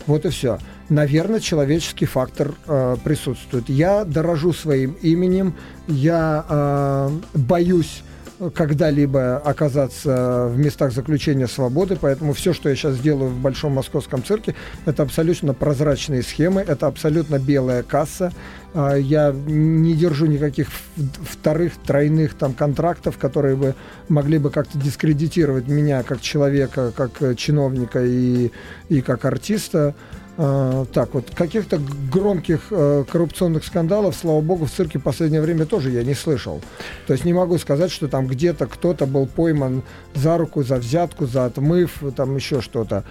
[0.05, 0.59] Вот и все.
[0.89, 3.69] Наверное, человеческий фактор э, присутствует.
[3.69, 5.55] Я дорожу своим именем,
[5.87, 8.03] я э, боюсь
[8.53, 14.23] когда-либо оказаться в местах заключения свободы, поэтому все, что я сейчас делаю в Большом Московском
[14.23, 18.33] цирке, это абсолютно прозрачные схемы, это абсолютно белая касса.
[18.73, 20.67] А, Я не держу никаких
[21.29, 23.75] вторых, тройных там контрактов, которые бы
[24.09, 28.51] могли бы как-то дискредитировать меня как человека, как э, чиновника и,
[28.89, 29.95] и как артиста.
[30.37, 31.79] А, так вот, каких-то
[32.11, 36.61] громких э, коррупционных скандалов, слава богу, в цирке в последнее время тоже я не слышал.
[37.07, 41.25] То есть не могу сказать, что там где-то кто-то был пойман за руку, за взятку,
[41.25, 43.05] за отмыв, там еще что-то.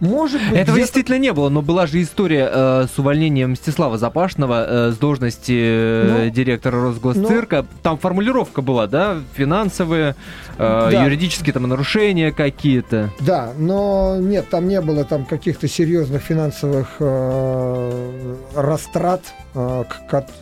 [0.00, 4.88] Может быть, Этого действительно не было, но была же история э, с увольнением Мстислава Запашного
[4.88, 7.66] э, с должности э, Ну, директора Росгосцирка.
[7.82, 10.16] Там формулировка была, да, финансовые,
[10.58, 11.04] э, Да.
[11.04, 13.10] юридические там нарушения какие-то.
[13.20, 19.20] Да, но нет, там не было там каких-то серьезных финансовых э, растрат,
[19.54, 19.84] э,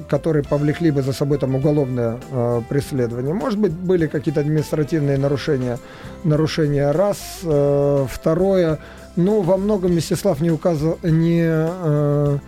[0.08, 3.34] которые повлекли бы за собой там уголовное э, преследование.
[3.34, 5.78] Может быть, были какие-то административные нарушения,
[6.24, 7.18] нарушения раз.
[7.42, 8.78] Э, второе,
[9.18, 12.38] ну, во многом Мстислав не указывал, не э,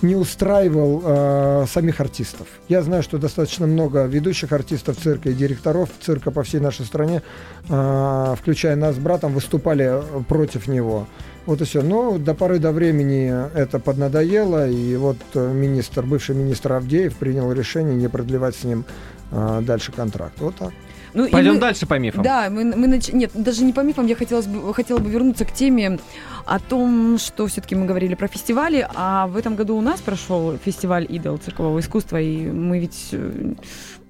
[0.00, 2.48] не устраивал э, самих артистов.
[2.68, 7.22] Я знаю, что достаточно много ведущих артистов цирка и директоров цирка по всей нашей стране,
[7.68, 11.06] э, включая нас с братом, выступали против него.
[11.44, 11.82] Вот и все.
[11.82, 17.94] Но до поры до времени это поднадоело, и вот министр, бывший министр Авдеев принял решение
[17.94, 18.86] не продлевать с ним
[19.30, 20.40] э, дальше контракт.
[20.40, 20.72] Вот так.
[21.14, 22.22] Ну, Пойдем мы- дальше по мифам.
[22.22, 25.44] Да, мы, мы нач- нет, даже не по мифам, я хотела бы, хотела бы вернуться
[25.44, 25.98] к теме
[26.46, 30.56] о том, что все-таки мы говорили про фестивали, а в этом году у нас прошел
[30.64, 33.54] фестиваль идол циркового искусства, и мы ведь э,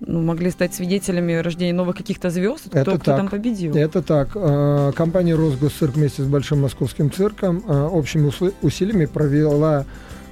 [0.01, 3.17] ну, могли стать свидетелями рождения новых каких-то звезд, кто, Это кто так.
[3.17, 3.75] там победил.
[3.77, 4.31] Это так.
[4.35, 8.31] Э, Компания «Росгосцирк» вместе с Большим Московским цирком э, общими
[8.63, 9.85] усилиями провела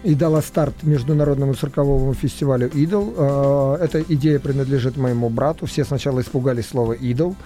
[0.02, 3.14] и дала старт международному цирковому фестивалю «Идол».
[3.16, 5.66] Э, Эта идея принадлежит моему брату.
[5.66, 7.36] Все сначала испугались слова «идол»,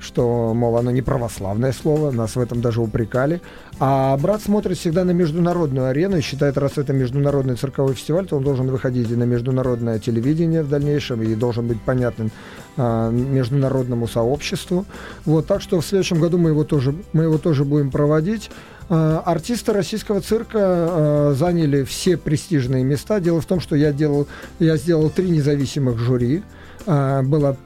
[0.00, 3.40] что, мол, оно не православное слово, нас в этом даже упрекали.
[3.80, 8.36] А брат смотрит всегда на международную арену и считает, раз это международный цирковой фестиваль, то
[8.36, 12.30] он должен выходить и на международное телевидение в дальнейшем, и должен быть понятным
[12.76, 14.84] а, международному сообществу.
[15.24, 18.50] Вот, так что в следующем году мы его тоже, мы его тоже будем проводить.
[18.88, 23.20] А, Артисты российского цирка а, заняли все престижные места.
[23.20, 24.26] Дело в том, что я, делал,
[24.58, 26.42] я сделал три независимых жюри.
[26.86, 27.56] А, Было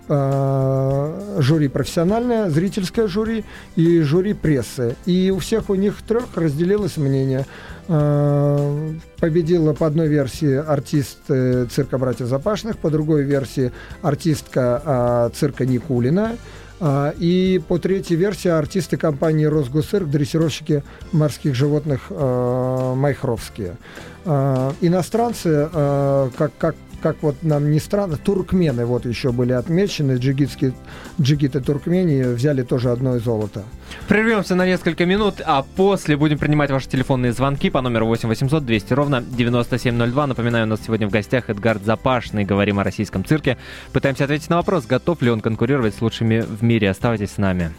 [1.38, 4.94] жюри профессиональное, зрительское жюри и жюри прессы.
[5.06, 7.46] И у всех у них трех разделилось мнение.
[7.86, 16.36] Победила по одной версии артист э, цирка «Братьев Запашных», по другой версии артистка цирка Никулина,
[16.80, 23.76] и по третьей версии артисты компании «Росгосцирк», дрессировщики морских животных а, майхровские.
[24.24, 30.12] А, Иностранцы, а, как, как, как вот нам не странно, туркмены вот еще были отмечены,
[30.12, 30.72] джигитские,
[31.20, 33.64] джигиты туркмении взяли тоже одно и золото.
[34.08, 38.64] Прервемся на несколько минут, а после будем принимать ваши телефонные звонки по номеру 8 800
[38.64, 40.26] 200 ровно 9702.
[40.26, 42.44] Напоминаю, у нас сегодня в гостях Эдгард Запашный.
[42.44, 43.58] Говорим о российском цирке.
[43.92, 46.90] Пытаемся ответить на вопрос, готов ли он конкурировать с лучшими в мире.
[46.90, 47.72] Оставайтесь с нами.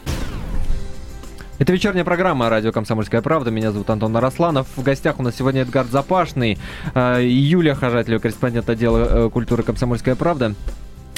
[1.60, 3.52] Это вечерняя программа «Радио Комсомольская правда».
[3.52, 4.66] Меня зовут Антон Арасланов.
[4.78, 6.58] В гостях у нас сегодня Эдгард Запашный,
[6.96, 10.56] э, Юлия Хожателева, корреспондент отдела э, культуры «Комсомольская правда».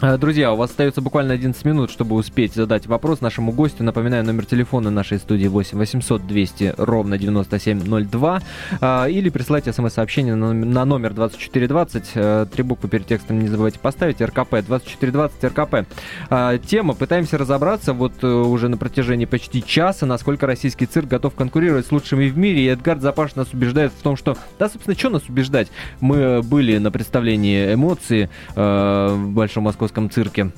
[0.01, 3.83] Э, друзья, у вас остается буквально 11 минут, чтобы успеть задать вопрос нашему гостю.
[3.83, 8.41] Напоминаю, номер телефона нашей студии 8 800 200 ровно 9702.
[8.81, 12.11] Э, или присылайте смс-сообщение на номер 2420.
[12.15, 14.21] Э, три буквы перед текстом не забывайте поставить.
[14.21, 15.85] РКП 2420 РКП.
[16.65, 16.95] Тема.
[16.95, 22.27] Пытаемся разобраться вот уже на протяжении почти часа, насколько российский цирк готов конкурировать с лучшими
[22.27, 22.61] в мире.
[22.61, 24.35] И Эдгард Запаш нас убеждает в том, что...
[24.57, 25.67] Да, собственно, что нас убеждать?
[25.99, 30.51] Мы были на представлении эмоций в Большом Московском московском цирке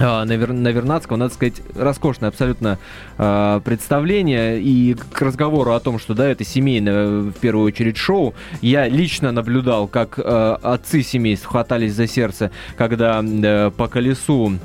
[0.00, 2.78] а, на, Вер, на Вернадского, надо сказать, роскошное абсолютно
[3.16, 4.60] э, представление.
[4.60, 9.30] И к разговору о том, что да, это семейное в первую очередь шоу, я лично
[9.30, 14.58] наблюдал, как э, отцы семейств хватались за сердце, когда э, по колесу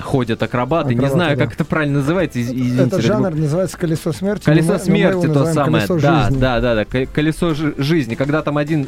[0.00, 0.92] ходят акробаты.
[0.92, 1.44] акробаты не знаю, да.
[1.44, 2.40] как это правильно называется.
[2.40, 4.44] Извините, Этот жанр называется колесо смерти.
[4.44, 5.86] Колесо мы, смерти то самое.
[5.86, 6.40] Да, жизни.
[6.40, 7.06] да, да, да.
[7.06, 8.14] Колесо жизни.
[8.14, 8.86] Когда там один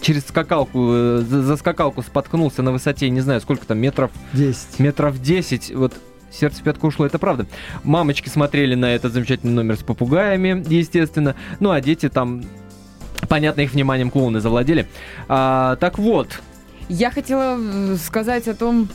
[0.00, 4.10] через скакалку, э, за скакалку споткнулся на высоте, не знаю, сколько там метров.
[4.32, 4.78] 10.
[4.78, 5.74] Метров 10.
[5.74, 5.94] Вот
[6.30, 7.46] сердце в пятку ушло, это правда.
[7.82, 11.34] Мамочки смотрели на этот замечательный номер с попугаями, естественно.
[11.60, 12.42] Ну, а дети там,
[13.28, 14.86] понятно, их вниманием клоуны завладели.
[15.28, 16.40] А, так вот.
[16.88, 18.88] Я хотела э, сказать о том,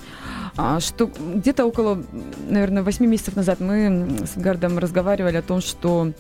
[0.80, 2.04] что где-то около,
[2.50, 6.12] наверное, 8 месяцев назад мы с Гардом разговаривали о том, что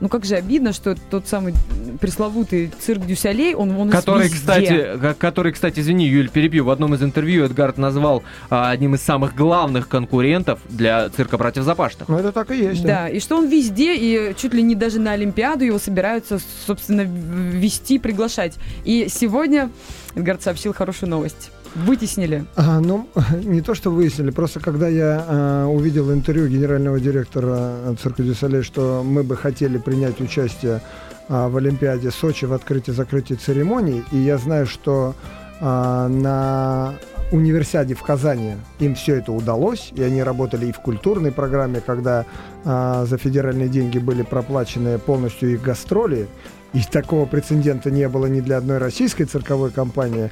[0.00, 1.54] ну как же обидно, что тот самый
[2.00, 4.36] пресловутый цирк Дюсалей, он, он который, везде.
[4.36, 9.02] кстати, который, кстати, извини, Юль, перебью, в одном из интервью Эдгард назвал а, одним из
[9.02, 12.08] самых главных конкурентов для цирка братьев Запашных.
[12.08, 12.82] Ну это так и есть.
[12.82, 16.40] Да, да, и что он везде, и чуть ли не даже на Олимпиаду его собираются,
[16.66, 18.54] собственно, вести, приглашать.
[18.84, 19.70] И сегодня
[20.14, 21.50] Эдгард сообщил хорошую новость.
[21.74, 22.44] Вытеснили?
[22.56, 23.08] А, ну,
[23.44, 29.02] не то, что выяснили, просто когда я а, увидел интервью генерального директора цирка Дюсалей, что
[29.04, 30.80] мы бы хотели принять участие
[31.28, 35.14] а, в Олимпиаде Сочи в открытии-закрытии церемонии, и я знаю, что
[35.60, 36.94] а, на
[37.32, 42.24] универсиаде в Казани им все это удалось, и они работали и в культурной программе, когда
[42.64, 46.28] а, за федеральные деньги были проплачены полностью их гастроли,
[46.72, 50.30] и такого прецедента не было ни для одной российской цирковой компании.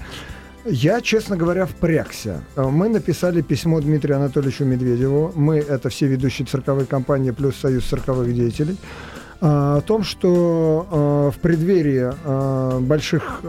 [0.65, 2.43] Я, честно говоря, впрягся.
[2.57, 5.33] Мы написали письмо Дмитрию Анатольевичу Медведеву.
[5.35, 8.77] Мы— это все ведущие цирковые компании плюс Союз цирковых деятелей.
[9.41, 12.11] А, о том, что а, в преддверии
[12.81, 13.41] больших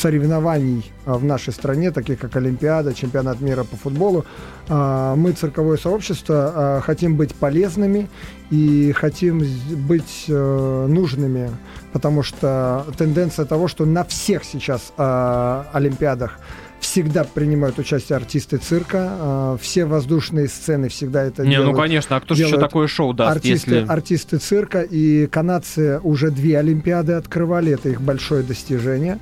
[0.00, 4.24] соревнований в нашей стране, таких как Олимпиада, Чемпионат мира по футболу,
[4.68, 8.08] мы, цирковое сообщество, хотим быть полезными
[8.50, 9.44] и хотим
[9.88, 11.50] быть нужными,
[11.96, 16.38] потому что тенденция того, что на всех сейчас Олимпиадах
[16.78, 19.16] всегда принимают участие артисты цирка.
[19.18, 21.72] Э, все воздушные сцены всегда это Не, ну, делают.
[21.72, 23.88] ну конечно, а кто же еще такое шоу даст, артисты, если...
[23.88, 29.18] Артисты цирка, и канадцы уже две Олимпиады открывали, это их большое достижение.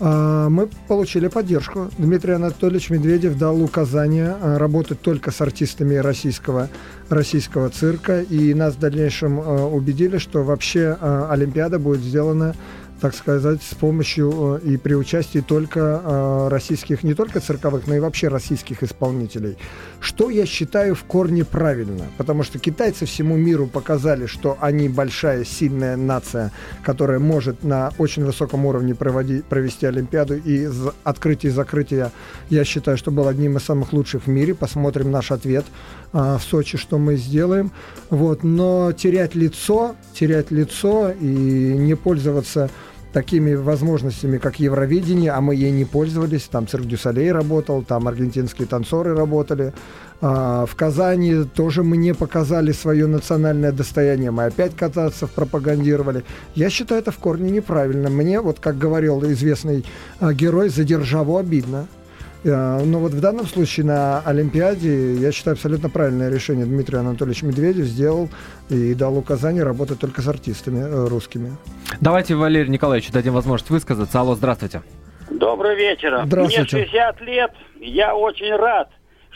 [0.00, 1.90] Э, мы получили поддержку.
[1.96, 6.68] Дмитрий Анатольевич Медведев дал указание э, работать только с артистами российского,
[7.10, 10.96] российского цирка, и нас в дальнейшем убедили, что вообще
[11.30, 12.54] Олимпиада будет сделана
[13.00, 17.96] так сказать, с помощью э, и при участии только э, российских, не только цирковых, но
[17.96, 19.56] и вообще российских исполнителей.
[20.00, 25.44] Что я считаю в корне правильно, потому что китайцы всему миру показали, что они большая,
[25.44, 30.68] сильная нация, которая может на очень высоком уровне проводить, провести Олимпиаду, и
[31.02, 32.10] открытие и закрытие,
[32.50, 34.54] я считаю, что был одним из самых лучших в мире.
[34.54, 35.64] Посмотрим наш ответ
[36.12, 37.72] а, в Сочи, что мы сделаем.
[38.08, 38.42] Вот.
[38.42, 42.70] Но терять лицо, терять лицо и не пользоваться
[43.12, 46.42] такими возможностями, как Евровидение, а мы ей не пользовались.
[46.44, 49.72] Там цирк Дюсалей работал, там аргентинские танцоры работали.
[50.20, 54.30] А, в Казани тоже мне показали свое национальное достояние.
[54.30, 56.24] Мы опять кататься пропагандировали.
[56.54, 58.10] Я считаю это в корне неправильно.
[58.10, 59.84] Мне, вот как говорил известный
[60.18, 61.86] а, герой, за державу обидно.
[62.44, 67.42] Э, но вот в данном случае на Олимпиаде, я считаю, абсолютно правильное решение Дмитрий Анатольевич
[67.42, 68.28] Медведев сделал
[68.68, 71.52] и дал указание работать только с артистами э, русскими.
[72.00, 74.20] Давайте Валерию Николаевичу дадим возможность высказаться.
[74.20, 74.82] Алло, здравствуйте.
[75.30, 76.22] Добрый вечер.
[76.24, 76.76] Здравствуйте.
[76.76, 77.50] Мне 60 лет,
[77.80, 78.90] я очень рад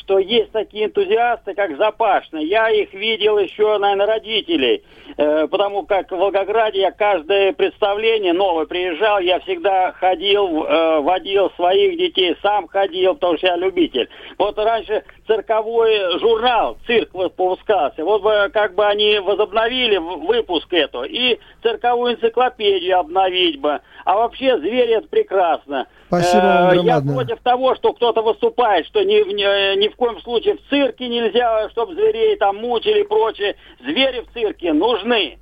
[0.04, 2.44] что есть такие энтузиасты, как Запашный.
[2.44, 4.84] Я их видел еще, наверное, родителей.
[5.16, 11.50] Э, потому как в Волгограде я каждое представление новое приезжал, я всегда ходил, э, водил
[11.56, 14.08] своих детей, сам ходил, потому что я любитель.
[14.38, 18.04] Вот раньше цирковой журнал «Цирк» выпускался.
[18.04, 21.04] Вот бы как бы они возобновили выпуск этого.
[21.04, 23.80] И цирковую энциклопедию обновить бы.
[24.04, 25.86] А вообще звери это прекрасно.
[26.08, 30.20] Спасибо вам э, Я против того, что кто-то выступает, что не, не, ни в коем
[30.20, 33.56] случае в цирке нельзя, чтобы зверей там мучили и прочее.
[33.80, 35.38] Звери в цирке нужны.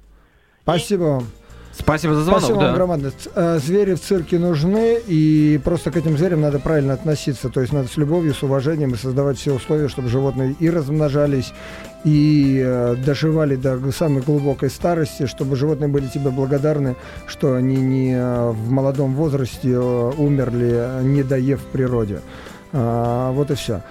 [0.62, 1.24] Спасибо вам.
[1.72, 2.40] Спасибо за звонок.
[2.42, 2.66] Спасибо да.
[2.66, 3.12] вам громадное.
[3.34, 7.48] Э, звери в цирке нужны, и просто к этим зверям надо правильно относиться.
[7.48, 11.54] То есть надо с любовью, с уважением и создавать все условия, чтобы животные и размножались,
[12.04, 16.94] и э, доживали до самой глубокой старости, чтобы животные были тебе благодарны,
[17.26, 22.20] что они не э, в молодом возрасте э, умерли, не доев в природе.
[22.72, 23.82] А, вот и все.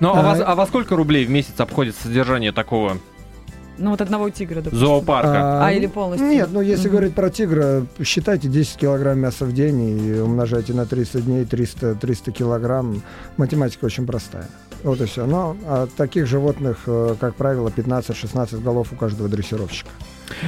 [0.00, 2.96] Ну, а, а, во, а во сколько рублей в месяц обходится содержание такого
[3.80, 4.78] ну, вот одного тигра, допустим.
[4.78, 5.62] Зоопарка.
[5.62, 6.28] А, а или полностью?
[6.28, 6.90] Нет, ну, если mm-hmm.
[6.90, 11.94] говорить про тигра, считайте 10 килограмм мяса в день и умножайте на 300 дней 300,
[11.94, 13.02] 300 килограмм.
[13.38, 14.48] Математика очень простая.
[14.82, 15.24] Вот и все.
[15.24, 19.90] Но а таких животных, э, как правило, 15-16 голов у каждого дрессировщика.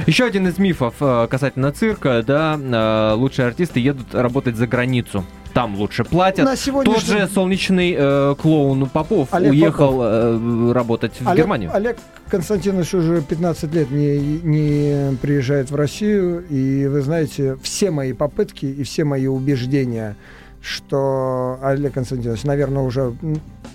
[0.05, 5.25] Еще один из мифов э, касательно цирка, да, э, лучшие артисты едут работать за границу
[5.53, 6.45] там лучше платят.
[6.45, 6.99] На сегодняшний...
[6.99, 10.05] Тот же солнечный э, клоун Попов Олег уехал Попов.
[10.05, 11.71] Э, работать в Олег, Германию.
[11.73, 11.97] Олег
[12.29, 18.65] Константинович уже 15 лет не, не приезжает в Россию, и вы знаете, все мои попытки
[18.65, 20.15] и все мои убеждения,
[20.61, 23.13] что Олег Константинович, наверное, уже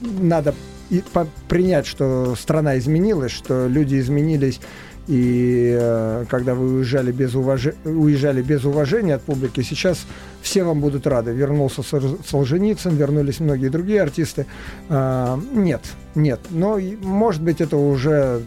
[0.01, 0.55] надо
[0.91, 4.61] и по, принять, что страна изменилась, что люди изменились
[5.09, 7.69] и э, когда вы уезжали без, уваж...
[7.85, 10.07] уезжали без уважения от публики, сейчас
[10.43, 11.33] все вам будут рады.
[11.33, 14.47] Вернулся Солженицын, вернулись многие другие артисты.
[14.89, 15.83] А, нет,
[16.15, 16.41] нет.
[16.51, 18.43] Но, может быть, это уже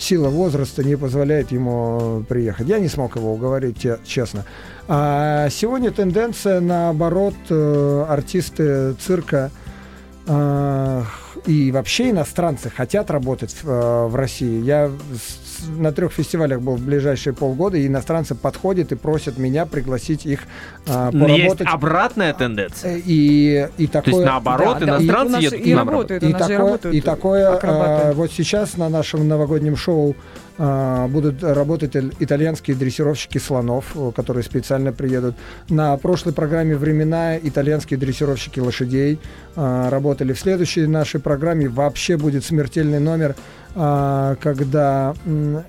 [0.00, 2.66] сила возраста не позволяет ему приехать.
[2.66, 4.44] Я не смог его уговорить, честно.
[4.88, 9.50] А сегодня тенденция, наоборот, э, артисты цирка
[10.26, 11.02] э,
[11.46, 14.60] и вообще иностранцы хотят работать в, э, России.
[14.62, 14.90] Я
[15.68, 20.40] на трех фестивалях был в ближайшие полгода, и иностранцы подходят и просят меня пригласить их
[20.86, 21.60] а, поработать.
[21.60, 22.96] Есть обратная тенденция.
[22.96, 26.32] Э, и, и такое, То есть наоборот, да, иностранцы да, и, едут и, работают, и,
[26.32, 30.16] такое, и такое а, вот сейчас на нашем новогоднем шоу
[30.60, 35.34] будут работать итальянские дрессировщики слонов, которые специально приедут.
[35.70, 39.18] На прошлой программе «Времена» итальянские дрессировщики лошадей
[39.56, 40.32] а, работали.
[40.34, 43.36] В следующей нашей программе вообще будет смертельный номер,
[43.74, 45.14] а, когда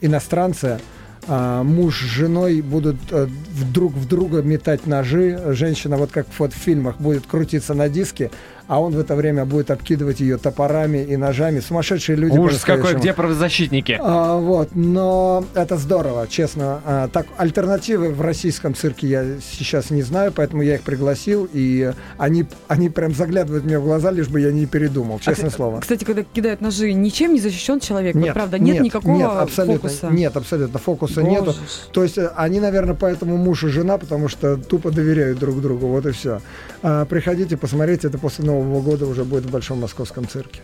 [0.02, 0.80] иностранцы
[1.28, 6.58] муж с женой будут э, вдруг в друга метать ножи, женщина, вот как вот в
[6.58, 8.32] фильмах, будет крутиться на диске,
[8.68, 11.60] а он в это время будет обкидывать ее топорами и ножами.
[11.60, 12.38] Сумасшедшие люди.
[12.38, 13.98] Ужас какой, где правозащитники?
[14.00, 16.82] А, вот, но это здорово, честно.
[16.86, 21.94] А, так, альтернативы в российском цирке я сейчас не знаю, поэтому я их пригласил, и
[22.18, 25.54] они, они прям заглядывают мне в глаза, лишь бы я не передумал, а честное а,
[25.54, 25.80] слово.
[25.82, 28.60] Кстати, когда кидают ножи, ничем не защищен человек, нет, вот, правда?
[28.60, 30.08] Нет, нет никакого нет, абсолютно, фокуса?
[30.10, 31.32] Нет, абсолютно, фокуса Боже.
[31.32, 31.56] нету.
[31.92, 35.88] То есть э, они, наверное, поэтому муж и жена, потому что тупо доверяют друг другу,
[35.88, 36.42] вот и все.
[36.84, 40.62] А, приходите, посмотрите, это после Нового Нового года уже будет в Большом Московском цирке.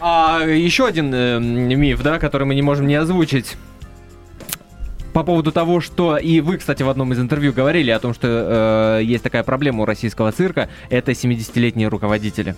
[0.00, 3.56] А еще один э, миф, да, который мы не можем не озвучить.
[5.12, 8.98] По поводу того, что и вы, кстати, в одном из интервью говорили о том, что
[9.00, 12.54] э, есть такая проблема у российского цирка, это 70-летние руководители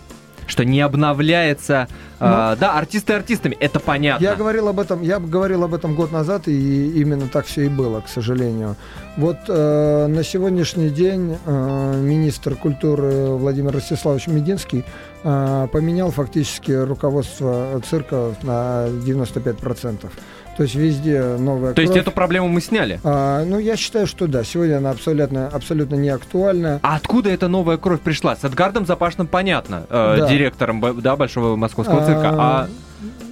[0.48, 1.86] что не обновляется.
[2.18, 4.24] Но, э, да, артисты артистами, это понятно.
[4.24, 7.68] Я говорил об этом, я говорил об этом год назад, и именно так все и
[7.68, 8.74] было, к сожалению.
[9.16, 14.84] Вот э, на сегодняшний день э, министр культуры Владимир Ростиславович Мединский
[15.22, 20.10] э, поменял фактически руководство цирка на 95%.
[20.58, 21.86] То есть везде новая То кровь.
[21.86, 22.98] есть эту проблему мы сняли?
[23.04, 24.42] А, ну, я считаю, что да.
[24.42, 26.80] Сегодня она абсолютно, абсолютно не актуальна.
[26.82, 28.34] А откуда эта новая кровь пришла?
[28.34, 30.28] С Эдгардом Запашным понятно, э, да.
[30.28, 32.30] директором да, Большого Московского цирка.
[32.30, 32.68] А, а...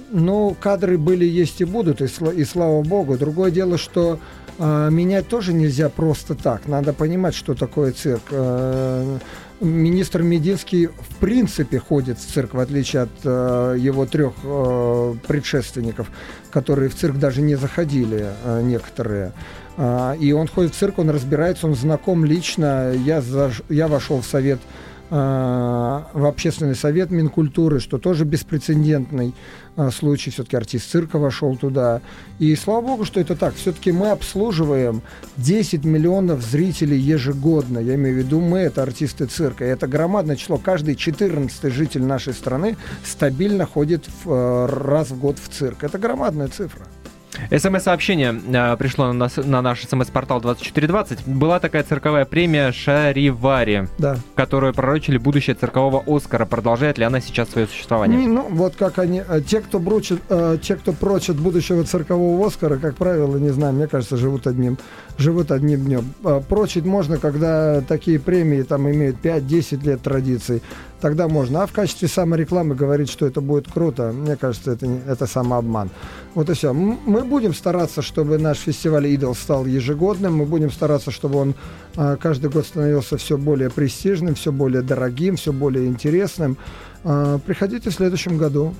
[0.09, 3.17] Ну, кадры были, есть и будут, и, сл- и слава богу.
[3.17, 4.19] Другое дело, что
[4.57, 6.65] э, менять тоже нельзя просто так.
[6.65, 8.23] Надо понимать, что такое цирк.
[8.31, 9.17] Э,
[9.61, 16.11] министр Мединский в принципе ходит в цирк, в отличие от э, его трех э, предшественников,
[16.51, 19.33] которые в цирк даже не заходили, э, некоторые.
[19.77, 22.93] Э, и он ходит в цирк, он разбирается, он знаком лично.
[22.93, 23.61] Я, заж...
[23.69, 24.59] я вошел в совет
[25.09, 29.33] Э, в общественный совет Минкультуры, что тоже беспрецедентный
[29.91, 30.31] случай.
[30.31, 32.01] Все-таки артист цирка вошел туда.
[32.39, 33.55] И слава богу, что это так.
[33.55, 35.01] Все-таки мы обслуживаем
[35.37, 37.79] 10 миллионов зрителей ежегодно.
[37.79, 39.65] Я имею в виду мы, это артисты цирка.
[39.65, 40.57] И это громадное число.
[40.57, 45.83] Каждый 14 житель нашей страны стабильно ходит в, э, раз в год в цирк.
[45.83, 46.85] Это громадная цифра.
[47.51, 51.27] СМС-сообщение э, пришло на, на наш СМС-портал 2420.
[51.27, 54.17] Была такая цирковая премия Шаривари, да.
[54.35, 56.45] которую пророчили будущее циркового Оскара.
[56.45, 58.19] Продолжает ли она сейчас свое существование?
[58.19, 59.23] Не, ну, вот как они...
[59.27, 63.73] Э, те, кто, бручат, э, те, кто прочат будущего циркового Оскара, как правило, не знаю,
[63.73, 64.77] мне кажется, живут одним,
[65.17, 66.13] живут одним днем.
[66.23, 70.61] Э, прочить можно, когда такие премии там имеют 5-10 лет традиций.
[71.01, 71.63] Тогда можно.
[71.63, 75.89] А в качестве саморекламы говорить, что это будет круто, мне кажется, это, это самообман.
[76.33, 76.73] Вот и все.
[76.73, 81.55] Мы будем стараться, чтобы наш фестиваль «Идол» стал ежегодным, мы будем стараться, чтобы он
[81.95, 86.57] а, каждый год становился все более престижным, все более дорогим, все более интересным.
[87.03, 88.73] А, приходите в следующем году.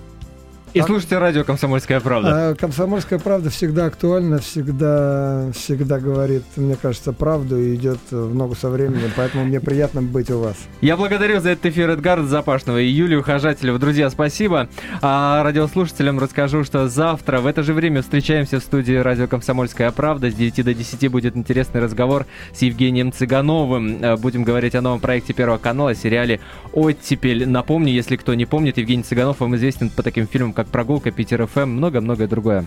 [0.77, 2.51] И слушайте радио «Комсомольская правда».
[2.51, 8.53] А, «Комсомольская правда» всегда актуальна, всегда, всегда говорит, мне кажется, правду и идет в ногу
[8.53, 10.55] со временем, поэтому мне приятно быть у вас.
[10.81, 13.79] Я благодарю за этот эфир Эдгарда Запашного и Юлию Хожателеву.
[13.79, 14.69] Друзья, спасибо.
[15.01, 20.29] А радиослушателям расскажу, что завтра в это же время встречаемся в студии радио «Комсомольская правда».
[20.29, 23.97] С 9 до 10 будет интересный разговор с Евгением Цыгановым.
[24.03, 26.39] А, будем говорить о новом проекте Первого канала, сериале
[26.71, 27.49] «Оттепель».
[27.49, 31.45] Напомню, если кто не помнит, Евгений Цыганов вам известен по таким фильмам, как прогулка, Питер
[31.45, 32.65] ФМ, много-многое другое.